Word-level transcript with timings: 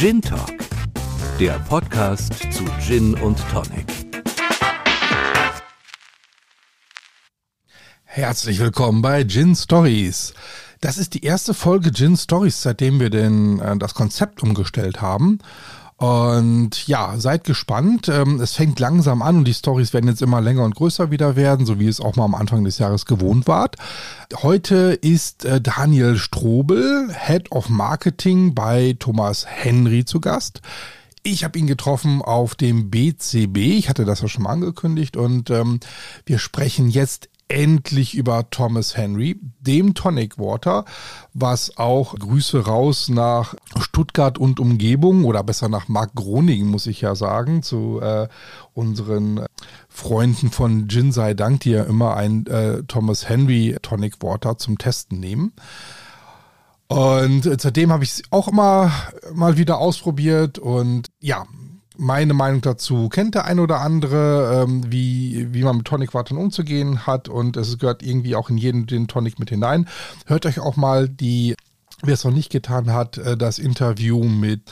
Gin 0.00 0.22
Talk, 0.22 0.56
der 1.38 1.58
Podcast 1.68 2.32
zu 2.54 2.64
Gin 2.80 3.12
und 3.16 3.38
Tonic. 3.50 3.84
Herzlich 8.04 8.60
willkommen 8.60 9.02
bei 9.02 9.24
Gin 9.24 9.54
Stories. 9.54 10.32
Das 10.80 10.96
ist 10.96 11.12
die 11.12 11.22
erste 11.22 11.52
Folge 11.52 11.92
Gin 11.92 12.16
Stories, 12.16 12.62
seitdem 12.62 12.98
wir 12.98 13.10
denn 13.10 13.60
äh, 13.60 13.76
das 13.76 13.92
Konzept 13.92 14.42
umgestellt 14.42 15.02
haben. 15.02 15.36
Und 16.00 16.86
ja, 16.86 17.18
seid 17.18 17.44
gespannt. 17.44 18.08
Ähm, 18.08 18.40
es 18.40 18.54
fängt 18.54 18.80
langsam 18.80 19.20
an 19.20 19.36
und 19.36 19.44
die 19.44 19.52
Stories 19.52 19.92
werden 19.92 20.08
jetzt 20.08 20.22
immer 20.22 20.40
länger 20.40 20.64
und 20.64 20.74
größer 20.74 21.10
wieder 21.10 21.36
werden, 21.36 21.66
so 21.66 21.78
wie 21.78 21.88
es 21.88 22.00
auch 22.00 22.16
mal 22.16 22.24
am 22.24 22.34
Anfang 22.34 22.64
des 22.64 22.78
Jahres 22.78 23.04
gewohnt 23.04 23.46
wart. 23.46 23.76
Heute 24.42 24.98
ist 25.02 25.44
äh, 25.44 25.60
Daniel 25.60 26.16
Strobel, 26.16 27.10
Head 27.12 27.52
of 27.52 27.68
Marketing 27.68 28.54
bei 28.54 28.96
Thomas 28.98 29.44
Henry 29.46 30.06
zu 30.06 30.22
Gast. 30.22 30.62
Ich 31.22 31.44
habe 31.44 31.58
ihn 31.58 31.66
getroffen 31.66 32.22
auf 32.22 32.54
dem 32.54 32.88
BCB. 32.88 33.58
Ich 33.58 33.90
hatte 33.90 34.06
das 34.06 34.22
ja 34.22 34.28
schon 34.28 34.44
mal 34.44 34.52
angekündigt 34.52 35.18
und 35.18 35.50
ähm, 35.50 35.80
wir 36.24 36.38
sprechen 36.38 36.88
jetzt 36.88 37.28
endlich 37.50 38.14
über 38.14 38.48
Thomas 38.50 38.96
Henry, 38.96 39.38
dem 39.60 39.94
Tonic 39.94 40.38
Water, 40.38 40.84
was 41.34 41.76
auch 41.76 42.14
Grüße 42.14 42.64
raus 42.64 43.08
nach 43.08 43.54
Stuttgart 43.78 44.38
und 44.38 44.60
Umgebung 44.60 45.24
oder 45.24 45.42
besser 45.42 45.68
nach 45.68 45.88
Mark 45.88 46.14
Groningen, 46.14 46.70
muss 46.70 46.86
ich 46.86 47.00
ja 47.00 47.14
sagen, 47.14 47.62
zu 47.62 48.00
äh, 48.00 48.28
unseren 48.72 49.46
Freunden 49.88 50.50
von 50.50 50.88
Gin 50.88 51.12
sei 51.12 51.34
Dank, 51.34 51.60
die 51.60 51.70
ja 51.70 51.82
immer 51.82 52.16
ein 52.16 52.46
äh, 52.46 52.84
Thomas 52.84 53.28
Henry 53.28 53.76
Tonic 53.82 54.22
Water 54.22 54.56
zum 54.56 54.78
Testen 54.78 55.18
nehmen. 55.18 55.52
Und 56.86 57.42
seitdem 57.60 57.92
habe 57.92 58.02
ich 58.02 58.10
es 58.10 58.22
auch 58.30 58.48
immer 58.48 58.90
mal 59.32 59.56
wieder 59.56 59.78
ausprobiert 59.78 60.58
und 60.58 61.08
ja, 61.20 61.46
meine 62.00 62.32
Meinung 62.32 62.62
dazu 62.62 63.10
kennt 63.10 63.34
der 63.34 63.44
ein 63.44 63.60
oder 63.60 63.80
andere, 63.80 64.62
ähm, 64.64 64.90
wie, 64.90 65.48
wie 65.52 65.62
man 65.62 65.76
mit 65.76 65.86
Tonic 65.86 66.14
Watern 66.14 66.38
umzugehen 66.38 67.06
hat 67.06 67.28
und 67.28 67.56
es 67.58 67.78
gehört 67.78 68.02
irgendwie 68.02 68.34
auch 68.36 68.48
in 68.48 68.56
jeden 68.56 68.86
den 68.86 69.06
Tonic 69.06 69.38
mit 69.38 69.50
hinein. 69.50 69.86
Hört 70.26 70.46
euch 70.46 70.60
auch 70.60 70.76
mal 70.76 71.08
die, 71.08 71.56
wer 72.02 72.14
es 72.14 72.24
noch 72.24 72.32
nicht 72.32 72.50
getan 72.50 72.92
hat, 72.92 73.18
äh, 73.18 73.36
das 73.36 73.58
Interview 73.58 74.24
mit 74.24 74.62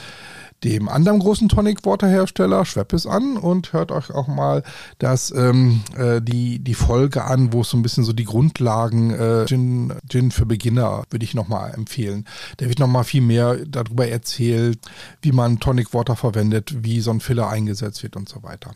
dem 0.64 0.88
anderen 0.88 1.20
großen 1.20 1.48
Tonic 1.48 1.84
Water 1.84 2.08
Hersteller 2.08 2.64
Schweppes 2.64 3.06
an 3.06 3.36
und 3.36 3.72
hört 3.72 3.92
euch 3.92 4.10
auch 4.10 4.26
mal 4.26 4.62
das 4.98 5.30
ähm, 5.30 5.82
äh, 5.96 6.20
die 6.20 6.58
die 6.58 6.74
Folge 6.74 7.24
an, 7.24 7.52
wo 7.52 7.60
es 7.60 7.70
so 7.70 7.76
ein 7.76 7.82
bisschen 7.82 8.04
so 8.04 8.12
die 8.12 8.24
Grundlagen 8.24 9.10
äh, 9.10 9.46
Gin, 9.46 9.92
Gin 10.08 10.30
für 10.30 10.46
Beginner 10.46 11.04
würde 11.10 11.24
ich 11.24 11.34
nochmal 11.34 11.72
empfehlen. 11.74 12.24
Der 12.58 12.68
wird 12.68 12.80
nochmal 12.80 13.04
viel 13.04 13.22
mehr 13.22 13.58
darüber 13.66 14.08
erzählt, 14.08 14.80
wie 15.22 15.32
man 15.32 15.60
Tonic 15.60 15.94
Water 15.94 16.16
verwendet, 16.16 16.82
wie 16.82 17.00
so 17.00 17.10
ein 17.10 17.20
Filler 17.20 17.48
eingesetzt 17.48 18.02
wird 18.02 18.16
und 18.16 18.28
so 18.28 18.42
weiter. 18.42 18.72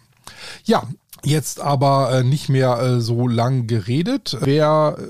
Ja, 0.64 0.84
jetzt 1.24 1.60
aber 1.60 2.12
äh, 2.12 2.22
nicht 2.24 2.48
mehr 2.48 2.78
äh, 2.78 3.00
so 3.00 3.26
lang 3.26 3.66
geredet. 3.66 4.36
Wer 4.40 4.96
äh, 4.98 5.02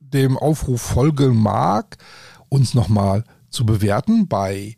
dem 0.00 0.38
Aufruf 0.38 0.80
folgen 0.80 1.36
mag, 1.36 1.98
uns 2.48 2.74
nochmal 2.74 3.24
zu 3.50 3.66
bewerten 3.66 4.28
bei 4.28 4.76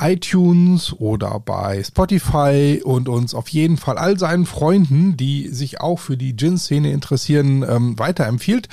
iTunes 0.00 0.92
oder 0.92 1.40
bei 1.40 1.82
Spotify 1.82 2.82
und 2.84 3.08
uns 3.08 3.34
auf 3.34 3.48
jeden 3.48 3.76
Fall 3.76 3.98
all 3.98 4.18
seinen 4.18 4.46
Freunden, 4.46 5.16
die 5.16 5.48
sich 5.48 5.80
auch 5.80 5.98
für 5.98 6.16
die 6.16 6.36
Gin-Szene 6.36 6.92
interessieren, 6.92 7.64
ähm, 7.68 7.98
weiterempfiehlt. 7.98 8.68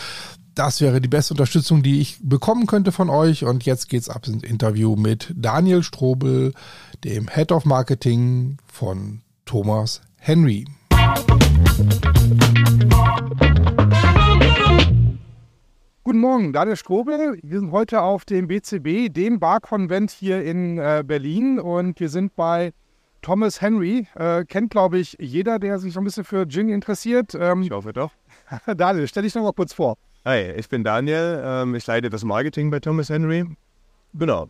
Das 0.56 0.82
wäre 0.82 1.02
die 1.02 1.08
beste 1.08 1.34
Unterstützung, 1.34 1.82
die 1.82 2.00
ich 2.00 2.18
bekommen 2.22 2.68
könnte 2.68 2.92
von 2.92 3.10
euch. 3.10 3.44
Und 3.44 3.66
jetzt 3.66 3.90
geht's 3.90 4.10
ab 4.10 4.28
ins 4.28 4.44
Interview 4.44 4.96
mit 4.96 5.34
Daniel 5.36 5.82
Strobel, 5.82 6.54
dem 7.04 7.28
Head 7.28 7.52
of 7.52 7.66
Marketing 7.66 8.58
von 8.68 9.22
Thomas 9.46 10.02
Henry. 10.18 10.66
Morgen, 16.34 16.52
Daniel 16.52 16.76
Strobel. 16.76 17.38
Wir 17.44 17.60
sind 17.60 17.72
heute 17.72 18.02
auf 18.02 18.26
dem 18.26 18.48
BCB, 18.48 19.14
dem 19.14 19.40
Barkonvent 19.40 20.10
hier 20.10 20.44
in 20.44 20.80
äh, 20.80 21.04
Berlin 21.06 21.60
und 21.60 22.00
wir 22.00 22.10
sind 22.10 22.36
bei 22.36 22.74
Thomas 23.22 23.62
Henry. 23.62 24.08
Äh, 24.16 24.44
kennt, 24.46 24.72
glaube 24.72 24.98
ich, 24.98 25.16
jeder, 25.20 25.60
der 25.60 25.78
sich 25.78 25.94
so 25.94 26.02
ein 26.02 26.06
bisschen 26.06 26.24
für 26.24 26.48
Gin 26.48 26.70
interessiert. 26.70 27.38
Ähm, 27.40 27.62
ich 27.62 27.70
hoffe 27.70 27.94
doch. 27.94 28.10
Daniel, 28.66 29.08
stell 29.08 29.22
dich 29.22 29.36
noch 29.36 29.44
mal 29.44 29.54
kurz 29.54 29.74
vor. 29.74 29.96
Hi, 30.26 30.54
ich 30.54 30.68
bin 30.68 30.84
Daniel. 30.84 31.40
Ähm, 31.46 31.76
ich 31.76 31.86
leite 31.86 32.10
das 32.10 32.24
Marketing 32.24 32.72
bei 32.72 32.80
Thomas 32.80 33.10
Henry. 33.10 33.46
Genau. 34.16 34.48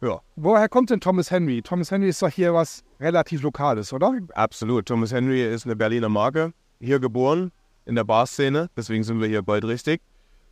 Ja. 0.00 0.20
Woher 0.34 0.68
kommt 0.68 0.90
denn 0.90 0.98
Thomas 1.00 1.30
Henry? 1.30 1.62
Thomas 1.62 1.92
Henry 1.92 2.08
ist 2.08 2.22
doch 2.22 2.28
hier 2.28 2.52
was 2.54 2.82
relativ 2.98 3.42
Lokales, 3.42 3.92
oder? 3.92 4.18
Absolut. 4.34 4.86
Thomas 4.86 5.12
Henry 5.12 5.44
ist 5.44 5.64
eine 5.64 5.76
Berliner 5.76 6.08
Marke. 6.08 6.52
Hier 6.80 6.98
geboren, 6.98 7.52
in 7.86 7.94
der 7.94 8.02
Barszene. 8.02 8.68
Deswegen 8.76 9.04
sind 9.04 9.20
wir 9.20 9.28
hier 9.28 9.42
bald 9.42 9.64
richtig 9.64 10.00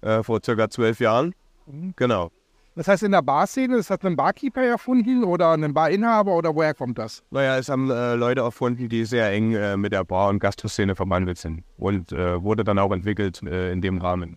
äh, 0.01 0.23
vor 0.23 0.41
circa 0.45 0.69
zwölf 0.71 1.01
Jahren. 1.01 1.35
Mhm. 1.67 1.95
Genau. 1.97 2.31
Das 2.79 2.87
heißt, 2.87 3.03
in 3.03 3.11
der 3.11 3.23
Barszene, 3.23 3.77
das 3.77 3.91
hat 3.91 4.05
ein 4.05 4.15
Barkeeper 4.15 4.63
erfunden 4.63 5.25
oder 5.25 5.51
ein 5.51 5.75
Barinhaber 5.75 6.37
oder 6.37 6.55
woher 6.55 6.75
kommt 6.75 6.97
das? 6.97 7.25
Naja, 7.31 7.59
es 7.59 7.69
haben 7.69 7.91
äh, 7.91 8.15
Leute 8.15 8.43
erfunden, 8.43 8.89
die 8.89 9.05
sehr 9.05 9.33
eng 9.33 9.53
äh, 9.53 9.77
mit 9.77 9.93
der 9.93 10.05
Bar- 10.05 10.29
und 10.29 10.39
Gastroszene 10.39 10.95
verwandelt 10.95 11.39
sind 11.39 11.65
und 11.77 12.13
äh, 12.13 12.41
wurde 12.41 12.63
dann 12.63 12.79
auch 12.79 12.93
entwickelt 12.93 13.43
äh, 13.43 13.73
in 13.73 13.81
dem 13.81 13.99
Rahmen. 13.99 14.37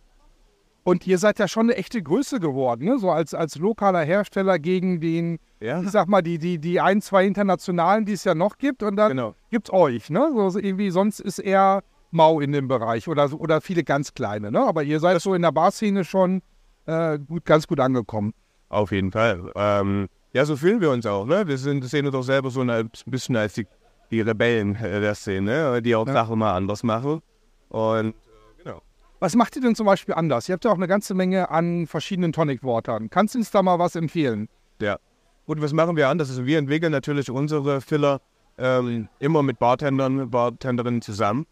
Und 0.83 1.05
ihr 1.05 1.19
seid 1.19 1.37
ja 1.37 1.47
schon 1.47 1.67
eine 1.67 1.75
echte 1.75 2.01
Größe 2.01 2.39
geworden, 2.39 2.85
ne? 2.85 2.97
so 2.97 3.11
als, 3.11 3.35
als 3.35 3.57
lokaler 3.57 4.03
Hersteller 4.03 4.57
gegen 4.57 4.99
den, 4.99 5.37
ja. 5.59 5.79
ich 5.79 5.91
sag 5.91 6.07
mal, 6.07 6.23
die, 6.23 6.39
die, 6.39 6.57
die 6.57 6.81
ein, 6.81 7.01
zwei 7.01 7.27
internationalen, 7.27 8.05
die 8.05 8.13
es 8.13 8.23
ja 8.23 8.33
noch 8.33 8.57
gibt. 8.57 8.81
Und 8.81 8.95
dann 8.95 9.09
genau. 9.09 9.35
gibt 9.51 9.67
es 9.67 9.73
euch. 9.73 10.09
Ne? 10.09 10.31
So, 10.33 10.57
irgendwie, 10.57 10.89
sonst 10.89 11.19
ist 11.19 11.37
eher 11.37 11.83
mau 12.11 12.39
in 12.39 12.51
dem 12.51 12.67
Bereich 12.67 13.07
oder, 13.07 13.31
oder 13.33 13.61
viele 13.61 13.83
ganz 13.83 14.13
kleine. 14.13 14.51
Ne? 14.51 14.59
Aber 14.59 14.83
ihr 14.83 14.99
seid 14.99 15.21
so 15.21 15.33
in 15.33 15.41
der 15.41 15.51
Barszene 15.51 16.03
schon 16.03 16.41
äh, 16.85 17.19
gut, 17.19 17.45
ganz 17.45 17.67
gut 17.67 17.79
angekommen. 17.79 18.33
Auf 18.69 18.91
jeden 18.91 19.11
Fall. 19.11 19.51
Ähm, 19.55 20.07
ja, 20.33 20.45
so 20.45 20.55
fühlen 20.55 20.79
wir 20.81 20.91
uns 20.91 21.05
auch. 21.05 21.25
Ne? 21.25 21.47
Wir 21.47 21.57
sind, 21.57 21.83
sehen 21.85 22.05
uns 22.05 22.15
auch 22.15 22.23
selber 22.23 22.49
so 22.49 22.61
ein 22.61 22.89
bisschen 23.05 23.35
als 23.35 23.53
die, 23.53 23.67
die 24.11 24.21
Rebellen 24.21 24.77
der 24.79 25.15
Szene, 25.15 25.81
die 25.81 25.95
auch 25.95 26.07
ja. 26.07 26.13
Sachen 26.13 26.39
mal 26.39 26.55
anders 26.55 26.83
machen. 26.83 27.21
Und 27.69 28.09
äh, 28.09 28.63
genau. 28.63 28.81
Was 29.19 29.35
macht 29.35 29.55
ihr 29.55 29.61
denn 29.61 29.75
zum 29.75 29.85
Beispiel 29.85 30.15
anders? 30.15 30.47
Ihr 30.47 30.53
habt 30.53 30.65
ja 30.65 30.71
auch 30.71 30.75
eine 30.75 30.87
ganze 30.87 31.13
Menge 31.13 31.49
an 31.49 31.87
verschiedenen 31.87 32.31
Tonic-Watern. 32.31 33.09
Kannst 33.09 33.35
du 33.35 33.39
uns 33.39 33.51
da 33.51 33.61
mal 33.61 33.79
was 33.79 33.95
empfehlen? 33.95 34.47
Ja. 34.81 34.97
Und 35.45 35.61
was 35.61 35.73
machen 35.73 35.97
wir 35.97 36.07
anders? 36.07 36.29
Also 36.29 36.45
wir 36.45 36.57
entwickeln 36.57 36.91
natürlich 36.91 37.29
unsere 37.29 37.81
Filler 37.81 38.21
ähm, 38.57 39.09
immer 39.19 39.43
mit 39.43 39.59
Bartendern, 39.59 40.29
Bartenderinnen 40.29 41.01
zusammen. 41.01 41.45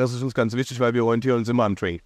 Das 0.00 0.14
ist 0.14 0.22
uns 0.22 0.32
ganz 0.32 0.56
wichtig, 0.56 0.80
weil 0.80 0.94
wir 0.94 1.04
orientieren 1.04 1.36
uns 1.36 1.48
immer 1.50 1.64
am 1.64 1.76
Trade. 1.76 1.98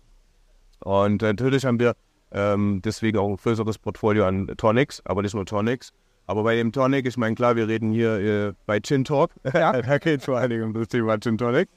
Und 0.80 1.22
natürlich 1.22 1.64
haben 1.64 1.78
wir 1.78 1.94
ähm, 2.32 2.82
deswegen 2.84 3.18
auch 3.18 3.28
ein 3.28 3.36
größeres 3.36 3.78
Portfolio 3.78 4.26
an 4.26 4.48
Tonics, 4.56 5.00
aber 5.04 5.22
nicht 5.22 5.32
nur 5.32 5.46
Tonics. 5.46 5.92
Aber 6.26 6.42
bei 6.42 6.56
dem 6.56 6.72
Tonic, 6.72 7.06
ich 7.06 7.16
meine, 7.16 7.36
klar, 7.36 7.54
wir 7.54 7.68
reden 7.68 7.92
hier 7.92 8.18
äh, 8.18 8.52
bei 8.66 8.80
Chin 8.80 9.04
Talk. 9.04 9.30
Ja. 9.44 9.70
da 9.80 9.98
geht 9.98 10.18
es 10.18 10.24
vor 10.24 10.38
allen 10.38 10.50
Dingen 10.50 10.64
um 10.64 10.74
das 10.74 10.88
Thema 10.88 11.20
Chin 11.20 11.38
Tonic. 11.38 11.68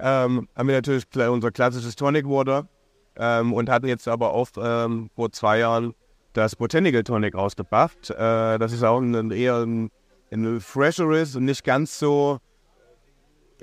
Ähm, 0.00 0.48
haben 0.56 0.66
wir 0.66 0.74
natürlich 0.74 1.04
unser 1.14 1.52
klassisches 1.52 1.94
Tonic 1.94 2.28
Water 2.28 2.66
ähm, 3.14 3.52
und 3.52 3.70
hatten 3.70 3.86
jetzt 3.86 4.08
aber 4.08 4.32
auch 4.32 4.48
ähm, 4.60 5.08
vor 5.14 5.30
zwei 5.30 5.60
Jahren 5.60 5.94
das 6.32 6.56
Botanical 6.56 7.04
Tonic 7.04 7.36
rausgebracht. 7.36 8.10
Äh, 8.10 8.58
das 8.58 8.72
ist 8.72 8.82
auch 8.82 8.98
ein, 8.98 9.30
eher 9.30 9.58
ein, 9.58 9.92
ein 10.32 10.60
fresheres 10.60 11.36
und 11.36 11.44
nicht 11.44 11.62
ganz 11.62 11.96
so 11.96 12.40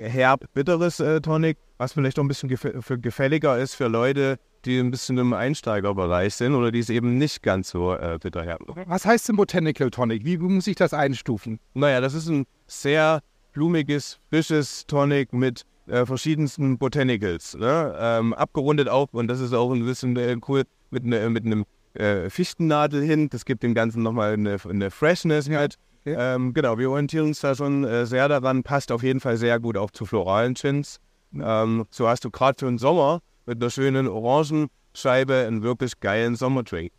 herb 0.08 0.44
bitteres 0.54 1.00
äh, 1.00 1.20
Tonic, 1.20 1.58
was 1.78 1.92
vielleicht 1.92 2.18
auch 2.18 2.24
ein 2.24 2.28
bisschen 2.28 2.48
gef 2.48 2.66
gefälliger 3.00 3.58
ist 3.58 3.74
für 3.74 3.88
Leute, 3.88 4.38
die 4.64 4.78
ein 4.78 4.90
bisschen 4.90 5.18
im 5.18 5.32
Einsteigerbereich 5.32 6.34
sind 6.34 6.54
oder 6.54 6.70
die 6.70 6.78
es 6.78 6.90
eben 6.90 7.18
nicht 7.18 7.42
ganz 7.42 7.70
so 7.70 7.94
äh, 7.94 8.18
bitter 8.20 8.46
haben. 8.46 8.66
Was 8.86 9.04
heißt 9.04 9.28
denn 9.28 9.36
Botanical 9.36 9.90
Tonic? 9.90 10.24
Wie 10.24 10.38
muss 10.38 10.66
ich 10.66 10.76
das 10.76 10.94
einstufen? 10.94 11.58
Naja, 11.74 12.00
das 12.00 12.14
ist 12.14 12.28
ein 12.28 12.46
sehr 12.66 13.20
blumiges, 13.52 14.18
frisches 14.30 14.86
Tonic 14.86 15.32
mit 15.32 15.64
äh, 15.86 16.06
verschiedensten 16.06 16.78
Botanicals. 16.78 17.56
Ne? 17.56 17.94
Ähm, 17.98 18.34
abgerundet 18.34 18.88
auch, 18.88 19.08
und 19.12 19.28
das 19.28 19.40
ist 19.40 19.52
auch 19.52 19.72
ein 19.72 19.84
bisschen 19.84 20.16
äh, 20.16 20.36
cool, 20.48 20.64
mit, 20.90 21.04
ne, 21.04 21.28
mit 21.30 21.44
einem 21.44 21.64
äh, 21.94 22.30
Fichtennadel 22.30 23.02
hin. 23.02 23.28
Das 23.30 23.44
gibt 23.44 23.62
dem 23.62 23.74
Ganzen 23.74 24.02
nochmal 24.02 24.34
eine, 24.34 24.56
eine 24.68 24.90
Freshness 24.90 25.48
halt. 25.50 25.76
Okay. 26.04 26.16
Ähm, 26.18 26.52
genau, 26.52 26.78
wir 26.78 26.90
orientieren 26.90 27.26
uns 27.26 27.40
da 27.40 27.54
schon 27.54 27.84
äh, 27.84 28.06
sehr 28.06 28.28
daran, 28.28 28.64
passt 28.64 28.90
auf 28.90 29.04
jeden 29.04 29.20
Fall 29.20 29.36
sehr 29.36 29.60
gut 29.60 29.76
auch 29.76 29.92
zu 29.92 30.04
floralen 30.04 30.56
Chins. 30.56 31.00
Ähm, 31.32 31.86
so 31.90 32.08
hast 32.08 32.24
du 32.24 32.30
gerade 32.30 32.58
für 32.58 32.66
den 32.66 32.78
Sommer 32.78 33.20
mit 33.46 33.62
einer 33.62 33.70
schönen 33.70 34.08
Orangenscheibe 34.08 35.44
einen 35.46 35.62
wirklich 35.62 36.00
geilen 36.00 36.34
Sommertree. 36.34 36.90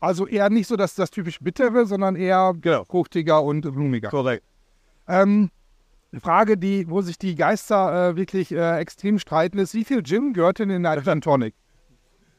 Also 0.00 0.26
eher 0.26 0.48
nicht 0.48 0.66
so 0.66 0.76
das, 0.76 0.94
das 0.94 1.10
typisch 1.10 1.38
bittere, 1.40 1.84
sondern 1.84 2.16
eher 2.16 2.54
genau. 2.58 2.84
fruchtiger 2.84 3.42
und 3.42 3.60
blumiger. 3.60 4.08
Korrekt. 4.08 4.42
Ähm, 5.06 5.50
eine 6.10 6.20
Frage, 6.22 6.56
die, 6.56 6.88
wo 6.88 7.02
sich 7.02 7.18
die 7.18 7.34
Geister 7.34 8.10
äh, 8.10 8.16
wirklich 8.16 8.52
äh, 8.52 8.78
extrem 8.78 9.18
streiten, 9.18 9.58
ist, 9.58 9.74
wie 9.74 9.84
viel 9.84 10.02
Gin 10.02 10.32
gehört 10.32 10.58
denn 10.60 10.70
in 10.70 10.86
einen 10.86 11.20
Tonic? 11.20 11.54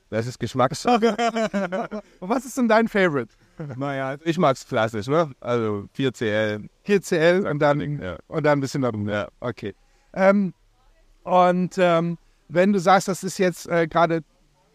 Das 0.10 0.26
ist 0.26 0.40
Geschmackssache. 0.40 1.16
was 2.20 2.46
ist 2.46 2.58
denn 2.58 2.68
dein 2.68 2.88
Favorite? 2.88 3.34
naja, 3.78 4.18
ich 4.24 4.38
mag's 4.38 4.68
klassisch, 4.68 5.08
ne? 5.08 5.32
Also 5.40 5.88
4CL. 5.98 6.68
4CL 6.86 7.50
und 7.50 7.60
dann, 7.60 8.02
Ja. 8.02 8.18
und 8.28 8.46
dann 8.46 8.60
ein 8.60 8.62
bisschen 8.62 8.82
darum. 8.82 9.08
Ja. 9.10 9.28
Okay. 9.40 9.74
Ähm, 10.14 10.54
und 11.24 11.78
ähm, 11.78 12.18
wenn 12.50 12.74
du 12.74 12.80
sagst, 12.80 13.08
das 13.08 13.24
ist 13.24 13.38
jetzt 13.38 13.68
äh, 13.68 13.88
gerade 13.88 14.22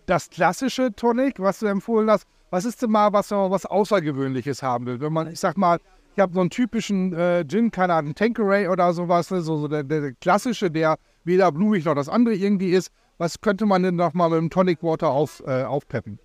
das 0.07 0.31
klassische 0.31 0.93
Tonic, 0.95 1.41
was 1.41 1.59
du 1.59 1.67
empfohlen 1.67 2.11
hast, 2.11 2.27
was 2.51 2.65
ist 2.65 2.81
denn 2.83 2.91
mal, 2.91 3.13
was 3.13 3.31
man 3.31 3.51
was 3.51 3.67
Außergewöhnliches 3.67 4.63
haben 4.63 4.87
will? 4.87 5.01
Wenn 5.01 5.13
man, 5.13 5.33
ich 5.33 5.41
sag 5.41 5.57
mal, 5.57 5.79
ich 6.15 6.21
habe 6.21 6.33
so 6.33 6.41
einen 6.41 6.51
typischen 6.51 7.13
äh, 7.13 7.45
Gin, 7.47 7.71
keine 7.71 7.95
Ahnung, 7.95 8.15
Tanqueray 8.15 8.69
oder 8.69 8.93
sowas, 8.93 9.31
ne? 9.31 9.43
so, 9.43 9.59
so 9.59 9.69
der, 9.69 9.83
der 9.83 10.13
klassische, 10.13 10.71
der 10.71 10.97
weder 11.25 11.51
blumig 11.53 11.85
noch 11.85 11.95
das 11.95 12.09
andere 12.09 12.35
irgendwie 12.35 12.71
ist. 12.71 12.91
Was 13.19 13.41
könnte 13.41 13.67
man 13.67 13.83
denn 13.83 13.97
noch 13.97 14.15
mal 14.15 14.31
mit 14.31 14.39
dem 14.39 14.51
Tonic 14.51 14.83
Water 14.83 15.09
auf, 15.09 15.43
äh, 15.47 15.65
aufpeppen? 15.65 16.19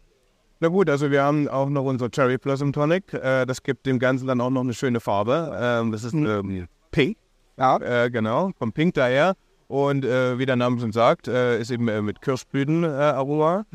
Na 0.64 0.68
gut, 0.68 0.92
also 0.92 1.10
wir 1.10 1.24
haben 1.24 1.48
auch 1.48 1.70
noch 1.70 1.86
unser 1.86 2.12
Cherry 2.12 2.38
Blossom 2.38 2.72
Tonic. 2.72 3.12
Äh, 3.16 3.48
das 3.48 3.64
gibt 3.64 3.88
dem 3.88 3.98
Ganzen 3.98 4.28
dann 4.28 4.40
auch 4.42 4.52
noch 4.52 4.62
eine 4.62 4.76
schöne 4.76 5.00
Farbe. 5.00 5.58
Ähm, 5.60 5.92
das 5.92 6.04
ist 6.04 6.14
ähm, 6.14 6.68
Pink. 6.92 7.18
Ja. 7.58 7.78
Äh, 7.78 8.12
genau, 8.12 8.52
vom 8.60 8.72
Pink 8.72 8.94
daher. 8.94 9.34
Und 9.68 10.06
äh, 10.06 10.38
wie 10.38 10.46
der 10.46 10.58
Name 10.58 10.80
schon 10.80 10.92
sagt, 10.92 11.28
äh, 11.28 11.60
ist 11.60 11.72
eben 11.72 11.88
äh, 11.88 12.04
mit 12.04 12.22
Kirschblütenaroma. 12.22 13.66